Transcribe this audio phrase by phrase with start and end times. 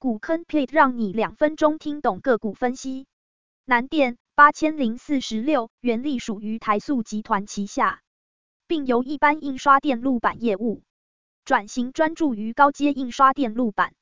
[0.00, 3.06] 股坑 plate 让你两分钟听懂个股分析。
[3.66, 8.00] 南电八千零四十六，原隶属于台塑集团旗下，
[8.66, 10.82] 并由一般印刷电路板业务
[11.44, 13.92] 转型专注于高阶印刷电路板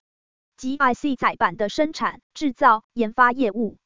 [0.56, 3.76] 及 IC 载板的生产、制造、研发业务。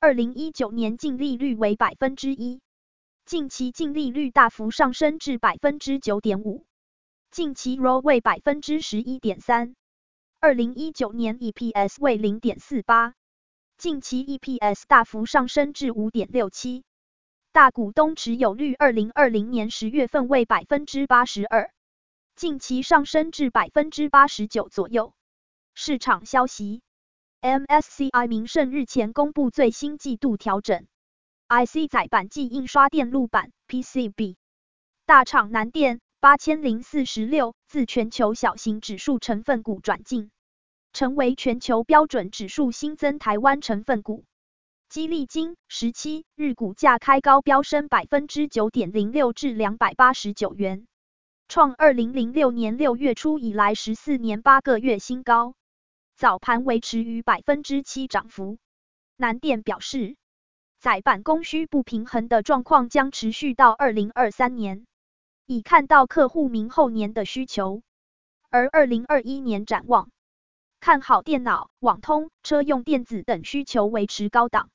[0.00, 2.62] 二零一九年净利率为百分之一，
[3.26, 6.66] 近期净利率大幅上升至百分之九点五，
[7.30, 9.76] 近期 ROE 为百分之十一点三。
[10.44, 13.14] 二零一九年 EPS 为零点四八，
[13.78, 16.84] 近期 EPS 大幅上升至五点六七。
[17.50, 21.70] 大股东持有率二零二零年十月份为百分之八十二，
[22.36, 25.14] 近期上升至百分之八十九左右。
[25.72, 26.82] 市场消息
[27.40, 30.86] ，MSCI 明晟日前公布最新季度调整
[31.48, 34.36] ，IC 载板及印刷电路板 PCB
[35.06, 40.30] 大厂南电八千零四十六自全球小型指数成分股转进。
[40.94, 44.24] 成为全球标准指数新增台湾成分股，
[44.88, 50.86] 基力金十七日股价开高飙升百分之九点零六至两百八十九元，
[51.48, 55.56] 创二零零六年六月初以来十四年八个月新高，
[56.16, 58.58] 早盘维持于百分之七涨幅。
[59.16, 60.14] 南电表示，
[60.78, 64.86] 载板供需不平衡的状况将持续到二零二三年，
[65.44, 67.82] 已看到客户明后年的需求，
[68.48, 70.08] 而二零二一年展望。
[70.84, 74.68] 看好电脑、网通、车用电子等需求维持高档，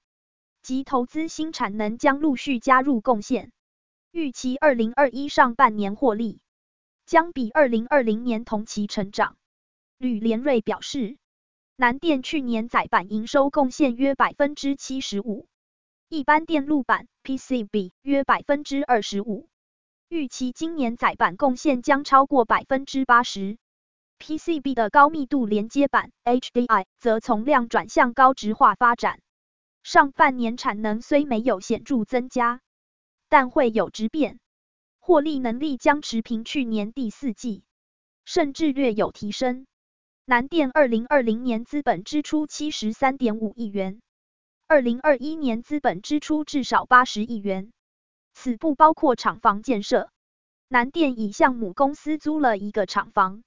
[0.63, 3.51] 及投资新产能将陆续加入贡献。
[4.09, 6.41] 预期二零二一上半年获利
[7.05, 9.37] 将比二零二零年同期成长。
[9.99, 11.19] 吕连瑞表示，
[11.75, 15.45] 南电去年载板营收贡献约百分之七十五，
[16.07, 19.47] 一般电路板 PCB 约百分之二十五，
[20.07, 23.59] 预期今年载板贡献将超过百分之八十。
[24.19, 29.21] PCB 的高密度连接板 HDI 则从量转向高值化发展。
[29.81, 32.59] 上半年产能虽没有显著增加，
[33.29, 34.39] 但会有质变，
[34.99, 37.63] 获利能力将持平去年第四季，
[38.25, 39.65] 甚至略有提升。
[40.25, 44.01] 南电二零二零年资本支出七十三点五亿元，
[44.67, 47.71] 二零二一年资本支出至少八十亿元，
[48.33, 50.11] 此不包括厂房建设。
[50.67, 53.41] 南电已向母公司租了一个厂房。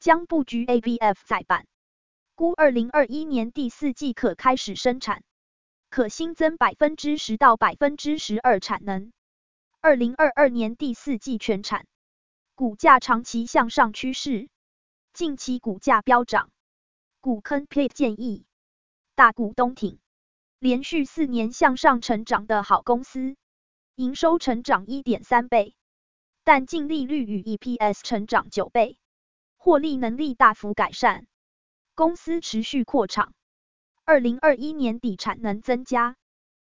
[0.00, 1.66] 将布局 ABF 载板，
[2.34, 5.22] 估二零二一年第四季可开始生产，
[5.90, 9.12] 可新增百分之十到百分之十二产能。
[9.82, 11.86] 二零二二年第四季全产，
[12.54, 14.48] 股价长期向上趋势，
[15.12, 16.50] 近期股价飙涨。
[17.20, 18.46] 股坑 p i t 建议，
[19.14, 19.98] 大股东挺，
[20.58, 23.36] 连续四年向上成长的好公司，
[23.96, 25.74] 营收成长一点三倍，
[26.42, 28.98] 但净利率与 EPS 成长九倍。
[29.62, 31.26] 获利能力大幅改善，
[31.94, 33.34] 公司持续扩厂，
[34.06, 36.16] 二零二一年底产能增加，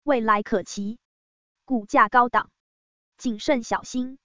[0.01, 0.97] 未来可期，
[1.65, 2.49] 股价高档，
[3.15, 4.17] 谨慎小心。